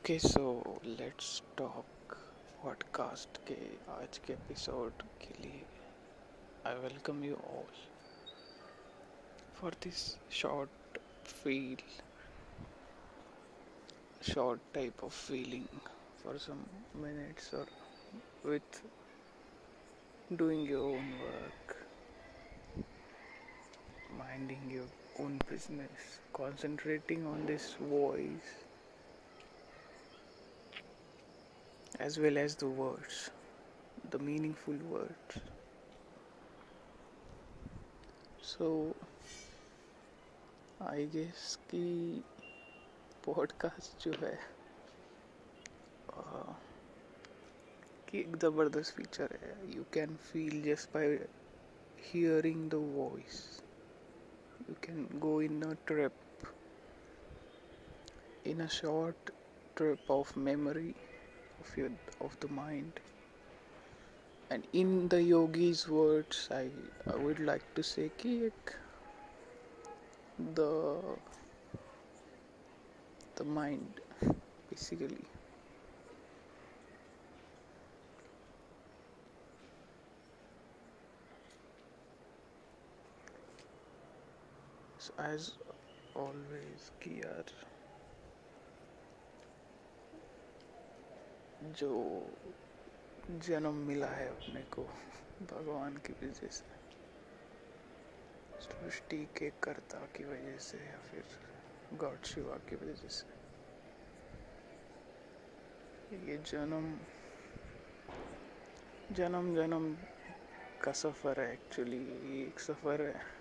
[0.00, 2.14] Okay so let's talk
[2.62, 3.54] podcast के
[3.92, 5.64] आज के एपिसोड के लिए
[6.66, 7.74] I welcome you all
[9.60, 10.98] for this short
[11.42, 11.76] feel
[14.32, 15.90] short type of feeling
[16.24, 16.64] for some
[17.02, 17.66] minutes और
[18.46, 18.82] with
[20.32, 21.76] doing your own work
[24.14, 28.58] minding your own business concentrating on this voice
[31.99, 33.31] as well as the words,
[34.11, 35.39] the meaningful words.
[38.41, 38.95] So,
[40.81, 41.83] I guess कि
[43.25, 44.37] podcast जो है
[48.09, 51.17] कि एक ज़बरदस्त feature है you can feel just by
[52.11, 53.61] hearing the voice
[54.67, 56.13] you can go in a trip
[58.43, 59.31] in a short
[59.75, 60.93] trip of memory
[61.60, 63.00] of your of the mind.
[64.50, 66.68] And in the yogi's words i,
[67.12, 68.74] I would like to say ek,
[70.54, 71.00] the
[73.36, 74.00] the mind
[74.70, 75.24] basically.
[84.98, 85.52] So as
[86.14, 87.22] always ki
[91.70, 91.90] जो
[93.30, 94.82] जन्म मिला है अपने को,
[95.42, 96.64] भगवान की वजह से,
[98.60, 101.24] सृष्टि के कर्ता की वजह से या फिर
[101.98, 103.38] गॉड शिवा की वजह से।
[106.16, 106.94] ये जन्म
[109.14, 109.96] जन्म जन्म
[110.82, 113.39] का सफ़र है एक्चुअली ये एक सफ़र है।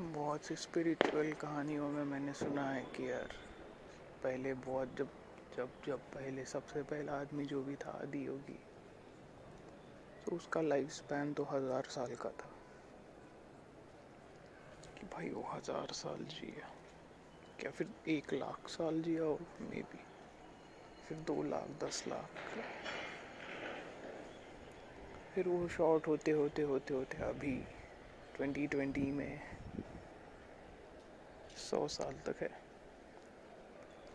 [0.00, 3.28] बहुत सी स्पिरिचुअल कहानियों में मैंने सुना है कि यार,
[4.22, 5.08] पहले बहुत जब
[5.56, 8.58] जब जब पहले सबसे पहला आदमी जो भी था आदि योगी
[10.26, 12.50] तो उसका लाइफ स्पैन तो हज़ार साल का था।
[15.00, 16.70] कि भाई वो हज़ार साल जिया।
[17.58, 20.00] क्या फिर एक लाख साल जिया हो मे बी,
[21.08, 22.56] फिर दो लाख, दस लाख।
[25.34, 27.56] फिर वो शॉर्ट होते होते होते होते अभी
[28.40, 29.57] 2020 में
[31.70, 32.48] सौ साल तक है।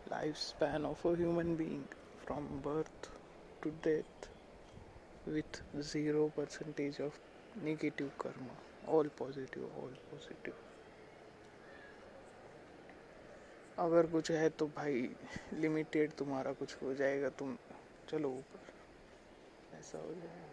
[0.08, 1.84] Life span of a human being
[2.18, 3.10] from birth
[3.62, 4.28] to death
[5.28, 7.18] with zero percentage of
[7.58, 8.50] negative karma
[8.88, 10.54] all positive all positive
[13.78, 15.16] अगर कुछ है तो भाई
[15.52, 17.56] लिमिटेड तुम्हारा कुछ हो जाएगा, तुम
[18.08, 20.52] चलो ऊपर। ऐसा हो जाएगा।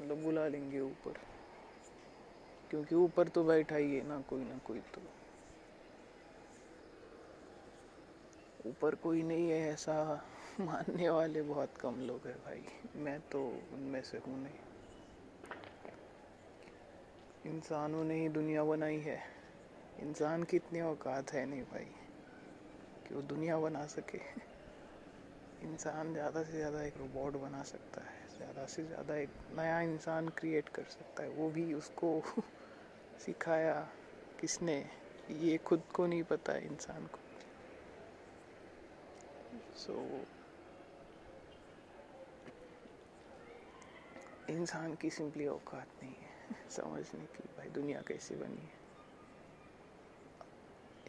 [0.00, 1.12] मतलब बुला लेंगे ऊपर।
[2.70, 5.19] क्योंकि ऊपर तो बैठा ही है ना, कोई ना कोई तो।
[8.66, 10.26] ऊपर कोई नहीं है ऐसा।
[10.60, 12.64] मानने वाले बहुत कम लोग हैं भाई।
[12.96, 14.54] मैं तो उनमें से हूँ नहीं।
[17.46, 19.20] इंसानों ने ही दुनिया बनाई है।
[20.00, 21.90] इंसान की इतनी औकात है नहीं भाई,
[23.06, 24.18] कि वो दुनिया बना सके।
[25.62, 30.28] इंसान ज़्यादा से ज़्यादा एक रोबोट बना सकता है। ज़्यादा से ज़्यादा एक नया इंसान
[30.28, 32.22] क्रिएट कर सकता है। वो भी उसको
[33.18, 33.88] सिखाया
[34.38, 34.90] किसने?
[35.30, 37.29] ये खुद को नहीं पता इंसान को।
[39.80, 40.26] सो so,
[44.50, 48.78] इंसान की सिंपली औकात नहीं है समझने की भाई दुनिया कैसी बनी है?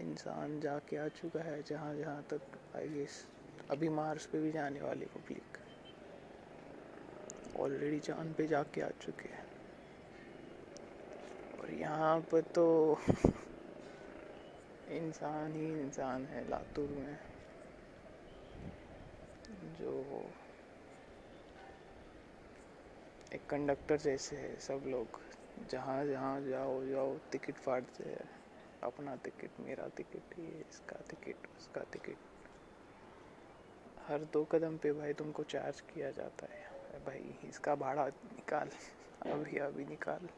[0.01, 3.25] इंसान जाके आ चुका है जहाँ जहाँ तक आई गेस
[3.71, 5.57] अभी मार्स पे भी जाने वाले पब्लिक
[7.57, 9.45] ऑलरेडी चाँद पे जाके आ चुके हैं।
[11.59, 12.99] और यहाँ पर तो
[14.91, 17.17] इंसान ही इंसान है लातूर में।
[19.81, 20.23] जो
[23.35, 25.19] एक कंडक्टर जैसे है सब लोग,
[25.69, 28.29] जहाँ जहाँ जाओ जाओ टिकट फाड़ते हैं।
[28.83, 32.15] अपना टिकट मेरा टिकट ये इसका टिकट उसका टिकट
[34.07, 36.69] हर दो कदम पे भाई तुमको चार्ज किया जाता है।
[37.05, 38.69] भाई, इसका भाड़ा निकाल।
[39.31, 40.29] अभी अभी निकाल।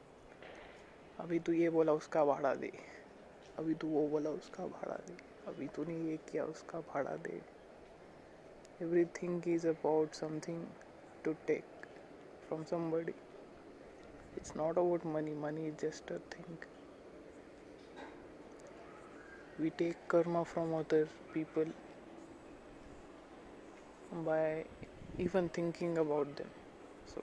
[1.19, 2.72] अभी तू ये बोला उसका भाड़ा दे।
[3.60, 5.18] अभी तू वो बोला उसका भाड़ा दे।
[5.48, 7.42] अभी तूने ये किया उसका भाड़ा दे।
[8.81, 10.67] everything is about something
[11.25, 11.89] to take
[12.49, 13.15] from somebody
[14.37, 16.59] it's not about money money is just a thing
[19.59, 21.73] we take karma from other people
[24.25, 24.65] by
[25.19, 26.55] even thinking about them
[27.15, 27.23] so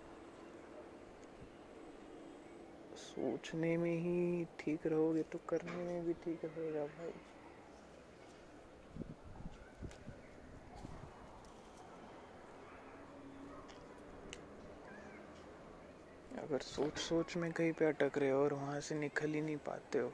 [2.97, 7.13] सोचने में ही ठीक रहोगे तो करने में भी ठीक रहेगा भाई
[16.60, 19.56] अगर सोच सोच में कहीं पे अटक रहे हो और वहाँ से निकल ही नहीं
[19.56, 20.12] पाते हो।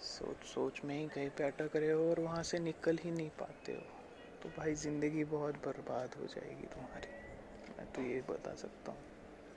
[0.00, 3.30] सोच सोच में ही कहीं पे अटक रहे हो और वहाँ से निकल ही नहीं
[3.30, 3.82] पाते हो।
[4.42, 7.10] तो भाई ज़िंदगी बहुत बर्बाद हो जाएगी तुम्हारी।
[7.78, 9.02] मैं तो ये बता सकता हूँ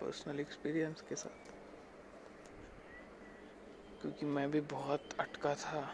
[0.01, 1.51] पर्सनल एक्सपीरियंस के साथ।
[4.01, 5.87] क्योंकि मैं भी बहुत अटका था।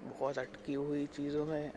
[0.00, 1.72] बहुत अटकी हुई चीज़ों में।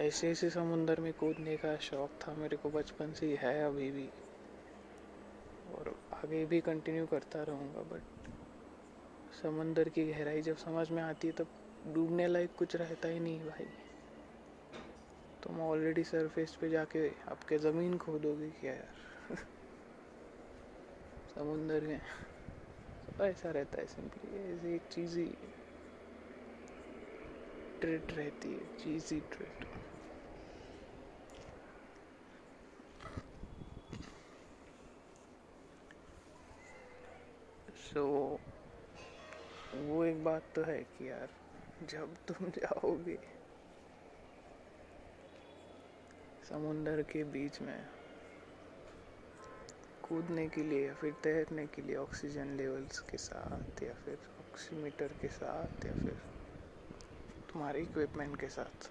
[0.00, 3.90] ऐसे ऐसे समुंदर में कूदने का शौक था मेरे को, बचपन से ही है अभी
[3.90, 4.08] भी।
[5.74, 8.28] और आगे भी कंटिन्यू करता रहूँगा बट
[9.42, 11.46] समंदर की गहराई जब समझ में आती है, तब
[11.86, 13.66] डूबने लायक कुछ रहता ही नहीं भाई।
[15.42, 19.36] तुम ऑलरेडी सरफेस पे जाके आपके ज़मीन खोदोगे क्या यार?
[21.34, 22.00] समुंदर में।
[23.20, 25.26] ऐसा रहता है सिंपली ऐसी एक चीज़ ही
[27.82, 29.64] ट्रेट रहती है, चीज़ ही ट्रेट
[37.90, 41.28] सो so, वो एक बात तो है कि यार
[41.82, 43.18] जब तुम जाओगे
[46.48, 47.86] समुंदर के बीच में
[50.02, 55.16] कूदने के लिए या फिर तैरने के लिए ऑक्सीजन लेवल्स के साथ या फिर ऑक्सीमीटर
[55.22, 56.16] के साथ या फिर
[57.52, 58.90] तुम्हारे इक्विपमेंट के साथ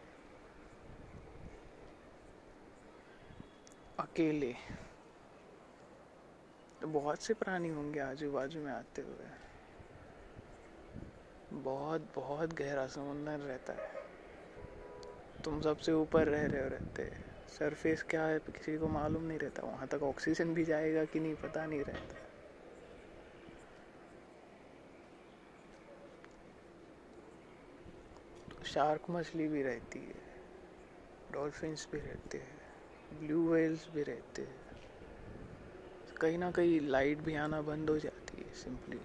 [3.99, 4.53] अकेले
[6.81, 9.27] तो बहुत से प्राणी होंगे आजू बाजू में आते हुए।
[11.53, 13.89] बहुत बहुत गहरा समुंदर रहता है।
[15.43, 17.11] तुम सबसे ऊपर रह रहे हो रहते।
[17.59, 21.35] सरफेस क्या है किसी को मालूम नहीं रहता। वहाँ तक ऑक्सीजन भी जाएगा कि नहीं
[21.35, 22.15] पता नहीं रहता।
[28.65, 30.29] शार्क मछली भी रहती है।
[31.31, 32.61] डॉल्फिन्स भी रहते हैं।
[33.19, 34.68] ब्लू वेल्स भी रहते हैं।
[36.21, 38.99] कहीं ना कहीं लाइट भी आना बंद हो जाती है सिंपली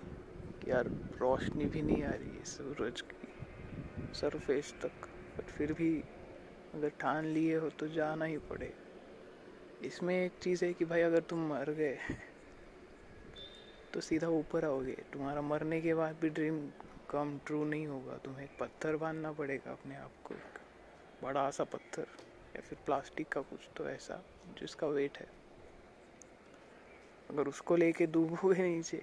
[0.69, 0.91] यार
[1.21, 3.29] रोशनी भी नहीं आ रही है सूरज की
[4.15, 5.07] सरफेस तक।
[5.39, 5.91] बट फिर भी
[6.75, 8.73] अगर ठान लिए हो तो जाना ही पड़े।
[9.81, 11.99] इसमें एक चीज़ है कि भाई अगर तुम मर गए
[13.93, 16.59] तो सीधा ऊपर आओगे। तुम्हारा मरने के बाद भी ड्रीम
[17.11, 20.35] कम ट्रू नहीं होगा। तुम्हें एक पत्थर बांधना पड़ेगा अपने आप को
[21.23, 22.07] बड़ा सा पत्थर
[22.57, 24.23] या फिर प्लास्टिक का कुछ तो ऐसा,
[24.59, 25.44] जिसका वेट है।
[27.31, 28.97] अगर उसको लेके डूबोगे नीचे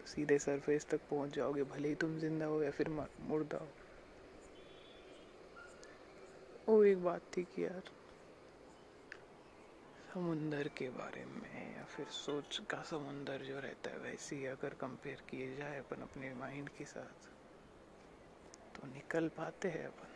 [0.00, 3.68] तो सीधे सरफेस तक पहुँच जाओगे, भले ही तुम ज़िंदा हो या फिर मुर्दा हो।
[6.68, 7.82] वो एक बात थी कि यार।
[10.14, 14.74] समुंदर के बारे में या फिर सोच का समुंदर जो रहता है, वैसे ही अगर
[14.74, 17.28] कंपेयर किए जाए अपन अपने माइंड के साथ
[18.74, 20.09] तो निकल पाते हैं अपन।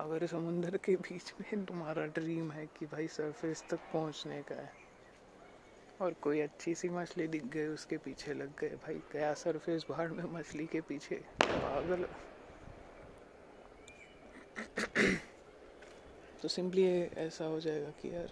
[0.00, 4.72] अगर समुंदर के बीच में तुम्हारा ड्रीम है कि भाई सरफेस तक पहुँचने का है।
[6.00, 10.08] और कोई अच्छी सी मछली दिख गई, उसके पीछे लग गए। भाई गया सरफेस बाहर
[10.08, 11.14] में मछली के पीछे?
[11.42, 12.06] पागल।
[16.42, 18.30] तो सिंपली ऐसा हो जाएगा कि यार,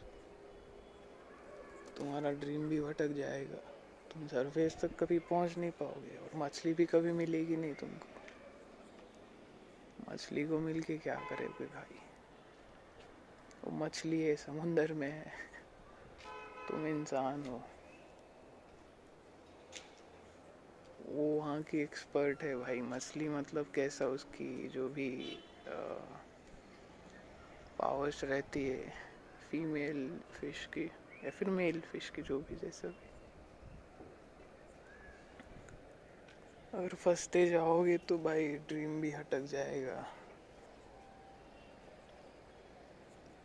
[1.96, 3.58] तुम्हारा ड्रीम भी भटक जाएगा।
[4.12, 8.17] तुम सरफेस तक कभी पहुँच नहीं पाओगे और मछली भी कभी मिलेगी नहीं तुमको।
[10.08, 11.98] मछली को मिल के क्या करेगे भाई?
[13.62, 15.32] वो मछली है, समुंदर में है।
[16.68, 17.62] तुम इंसान हो।
[20.98, 25.08] वो वहाँ की एक्सपर्ट है भाई। मछली मतलब कैसा उसकी जो भी
[27.78, 28.92] पावर्स रहती है।
[29.50, 30.84] फीमेल फ़िश की,
[31.24, 33.07] या फिर मेल फ़िश की, जो भी, जैसा भी।
[36.78, 40.06] अगर फंसते जाओगे तो भाई ड्रीम भी हटक जाएगा।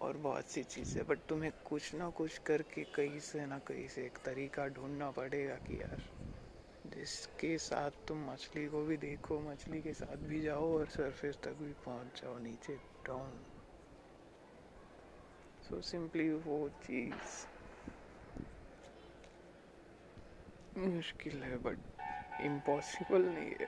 [0.01, 4.05] और बहुत सी चीज़ें बट तुम्हें कुछ ना कुछ करके कहीं से ना कहीं से
[4.05, 6.01] एक तरीका ढूंढना पड़ेगा कि यार,
[6.85, 11.53] जिसके साथ तुम मछली को भी देखो, मछली के साथ भी जाओ और सरफेस तक
[11.53, 13.45] भी पहुँच जाओ, नीचे डाउन
[15.63, 17.45] सो सिंपली वो चीज़
[20.75, 21.79] मुश्किल है बट
[22.43, 23.67] इम्पॉसिबल नहीं है।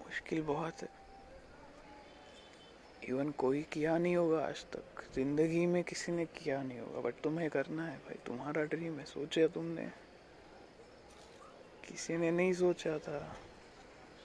[0.00, 0.88] मुश्किल बहुत है।
[3.08, 4.82] इवन कोई किया नहीं होगा आज तक।
[5.14, 9.04] ज़िंदगी में किसी ने किया नहीं होगा बट तुम्हें करना है भाई। तुम्हारा ड्रीम है,
[9.04, 9.90] सोचा तुमने।
[11.88, 13.36] किसी ने नहीं सोचा था।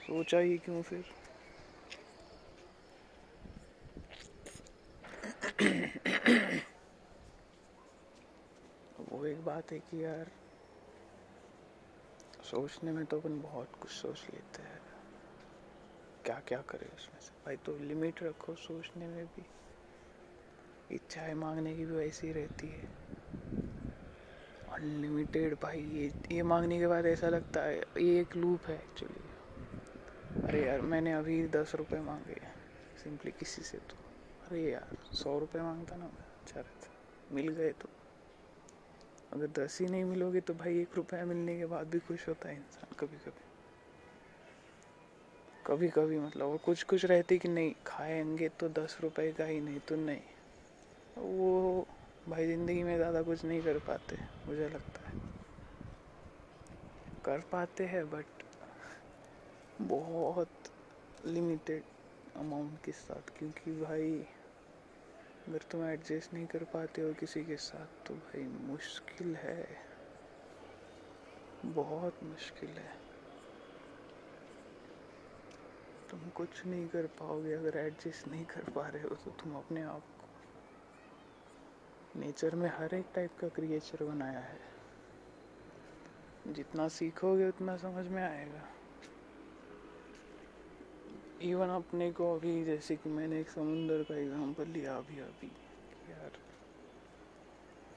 [0.02, 1.06] सोचा ही क्यों फिर?
[9.10, 10.32] वो एक बात है कि यार
[12.46, 14.80] सोचने में तो अपन बहुत कुछ सोच लेते हैं।
[16.26, 17.32] क्या क्या करें उसमें से?
[17.46, 19.46] भाई तो लिमिट रखो सोचने में भी।
[20.96, 22.84] इच्छाएँ मांगने की भी वैसी रहती है।
[24.70, 29.30] अनलिमिटेड भाई, ये ये मांगने के बाद ऐसा लगता है, ये एक लूप है एक्चुअली
[30.44, 32.40] अरे यार, मैंने अभी दस रुपये मांगे
[33.04, 33.96] सिंपली किसी से तो।
[34.48, 36.88] अरे यार, सौ रुपये माँगता ना मैं अच्छा रहता।
[37.36, 37.90] मिल गए तो।
[39.36, 42.50] अगर दस ही नहीं मिलोगे तो भाई एक रुपया मिलने के बाद भी खुश होता
[42.50, 43.44] है इंसान कभी कभी
[45.66, 49.60] कभी कभी मतलब और कुछ कुछ रहते कि नहीं, खाएँगे तो दस रुपए का ही
[49.62, 50.22] नहीं तो नहीं।
[51.18, 51.88] वो
[52.30, 55.14] भाई ज़िंदगी में ज़्यादा कुछ नहीं कर पाते, मुझे लगता है।
[57.26, 58.44] कर पाते हैं बट
[59.80, 60.70] बहुत
[61.26, 61.84] लिमिटेड
[62.36, 64.26] अमाउंट के साथ, क्योंकि भाई
[65.48, 69.78] अगर तुम एडजस्ट नहीं कर पाते हो किसी के साथ तो भाई मुश्किल है।
[71.66, 72.98] बहुत मुश्किल है।
[76.10, 79.82] तुम कुछ नहीं कर पाओगे, अगर एडजस्ट नहीं कर पा रहे हो तो तुम अपने
[79.82, 80.26] आप को।
[82.20, 84.60] नेचर में हर एक टाइप का क्रिएचर बनाया है।
[86.48, 88.75] जितना सीखोगे, उतना समझ में आएगा।
[91.42, 95.52] इवन अपने को अभी जैसे कि मैंने एक समुंदर का एग्जांपल लिया अभी अभी।
[96.10, 96.32] यार,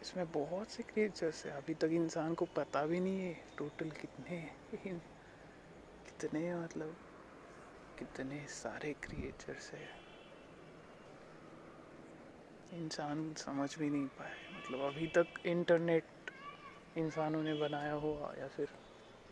[0.02, 4.40] इसमें बहुत से क्रिएचर्स है। अभी तक इंसान को पता भी नहीं है टोटल कितने
[4.74, 6.96] कितने मतलब
[7.98, 9.88] कितने सारे क्रिएचर्स है।
[12.72, 16.04] इंसान समझ भी नहीं पाए। मतलब अभी तक इंटरनेट
[16.96, 18.68] इंसानों ने बनाया हुआ या फिर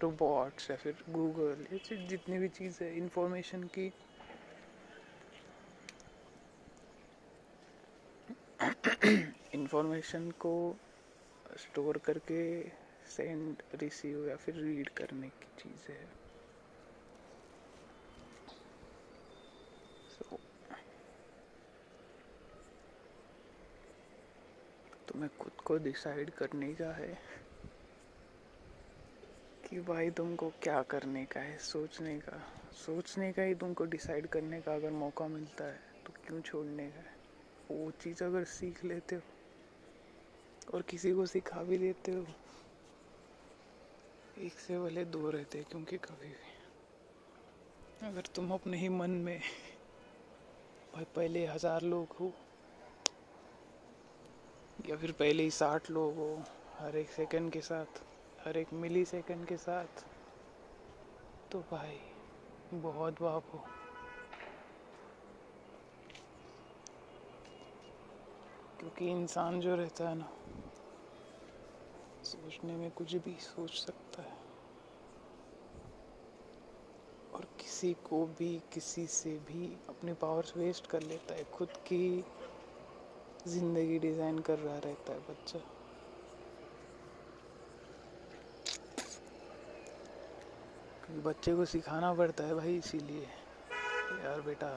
[0.03, 3.91] रोबोट्स या फिर गूगल ये जितनी भी चीज़ है इंफॉर्मेशन की।
[9.55, 10.55] इंफॉर्मेशन को
[11.59, 12.43] स्टोर करके
[13.07, 16.05] सेंड रिसीव या फिर रीड करने की चीज़ है।
[25.09, 27.13] तुम्हें खुद को डिसाइड करने का है।
[29.67, 32.39] कि भाई तुमको क्या करने का है, सोचने का।
[32.77, 36.99] सोचने का ही तुमको डिसाइड करने का अगर मौका मिलता है तो क्यों छोड़ने का
[36.99, 37.15] है?
[37.71, 39.23] वो चीज़ अगर सीख लेते हो
[40.75, 42.27] और किसी को सिखा भी देते हो,
[44.37, 46.55] एक से भले दो रहते क्योंकि कभी भी।
[48.01, 49.41] अगर तुम अपने ही मन में
[50.95, 52.33] भाई पहले हज़ार लोग हो,
[54.79, 56.45] या फिर पहले ही साठ लोग हो,
[56.79, 58.06] हर एक सेकंड के साथ
[58.47, 60.05] हर एक मिली सेकेंड के साथ।
[61.53, 61.99] तो भाई,
[62.75, 63.59] बहुत बाप हो।
[68.81, 70.31] क्योंकि इंसान जो रहता है ना,
[72.25, 74.37] सोचने में कुछ भी सोच सकता है।
[77.35, 82.25] और किसी को भी, किसी से भी अपने पावर्स वेस्ट कर लेता है। खुद की
[83.47, 85.76] ज़िंदगी डिज़ाइन कर रहा रहता है बच्चा।
[91.27, 93.27] बच्चे को सिखाना पड़ता है भाई, इसीलिए।
[94.25, 94.69] यार बेटा,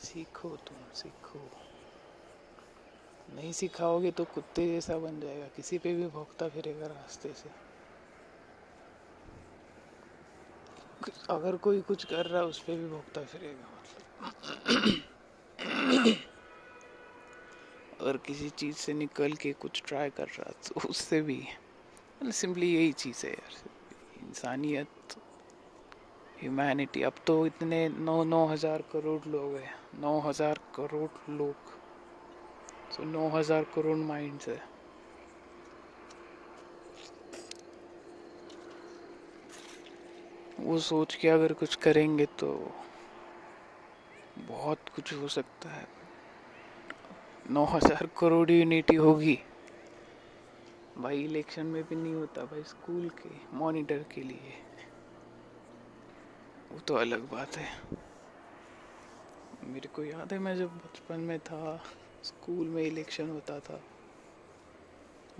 [0.00, 1.40] सीखो तुम, सीखो।
[3.34, 7.50] नहीं सिखाओगे तो कुत्ते जैसा बन जाएगा, किसी पे भी भोगता फिरेगा रास्ते से।
[11.30, 14.12] अगर कोई कुछ कर रहा है, उस पर भी भोगता फिरेगा मतलब।
[18.00, 21.38] अगर किसी चीज़ से निकल के कुछ ट्राई कर रहा तो उससे भी।
[22.18, 23.54] मतलब सिंपली यही चीज़ है यार।
[24.22, 24.88] इंसानियत
[26.38, 31.72] ह्यूमैनिटी अब तो इतने नौ नौ हज़ार करोड़ लोग हैं। नौ हज़ार करोड़ लोग।
[32.96, 34.60] तो नौ हज़ार करोड़ माइंड्स है।
[40.60, 42.52] वो सोच के अगर कुछ करेंगे तो
[44.38, 45.86] बहुत कुछ हो सकता है।
[47.46, 49.38] नौ हज़ार करोड़ यूनिटी होगी।
[50.98, 54.54] भाई इलेक्शन में भी नहीं होता भाई स्कूल के मॉनिटर के लिए।
[56.72, 57.68] वो तो अलग बात है।
[59.64, 61.76] मेरे को याद है, मैं जब बचपन में था,
[62.24, 63.80] स्कूल में इलेक्शन होता था,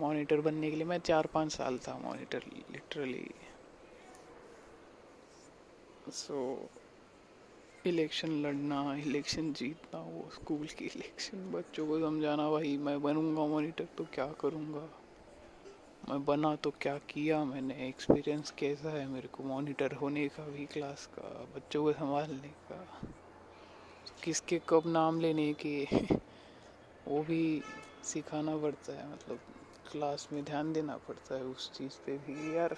[0.00, 3.28] मॉनिटर बनने के लिए, मैं चार पाँच साल था मॉनिटर लिटरली
[6.12, 6.68] सो
[7.85, 13.88] इलेक्शन लड़ना, इलेक्शन जीतना, वो स्कूल की इलेक्शन, बच्चों को समझाना, भाई, मैं बनूँगा मॉनिटर
[13.99, 14.88] तो क्या करूँगा?
[16.08, 17.44] मैं बना तो क्या किया?
[17.44, 19.06] मैंने एक्सपीरियंस कैसा है?
[19.06, 23.00] मेरे को मॉनिटर होने का भी क्लास का, बच्चों को संभालने का,
[24.25, 25.88] किसके कब नाम लेने के,
[27.08, 27.62] वो भी
[28.04, 29.40] सिखाना पड़ता है। मतलब
[29.92, 32.76] क्लास में ध्यान देना पड़ता है उस चीज़ पे भी, यार।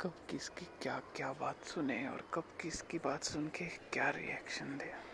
[0.00, 5.12] कब किसकी क्या क्या बात सुने और कब किसकी बात सुन के क्या रिएक्शन दे।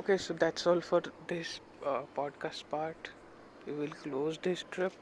[0.00, 1.00] Okay, so that's all for
[1.30, 3.10] this uh, podcast part.
[3.66, 4.94] We will close this trip.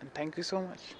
[0.00, 0.96] And thank you so much